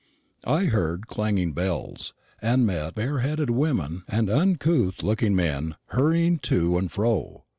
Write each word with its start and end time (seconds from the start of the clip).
I 0.47 0.63
heard 0.65 1.05
clanging 1.05 1.53
bells, 1.53 2.15
and 2.41 2.65
met 2.65 2.95
bare 2.95 3.19
headed 3.19 3.51
women 3.51 4.01
and 4.07 4.31
uncouth 4.31 5.03
looking 5.03 5.35
men 5.35 5.75
hurrying 5.89 6.39
to 6.39 6.79
and 6.79 6.91
fro. 6.91 7.43